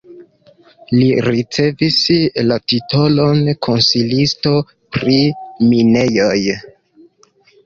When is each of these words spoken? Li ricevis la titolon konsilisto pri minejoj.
Li 0.93 1.09
ricevis 1.25 1.97
la 2.47 2.57
titolon 2.73 3.43
konsilisto 3.67 4.55
pri 4.97 5.19
minejoj. 5.69 6.41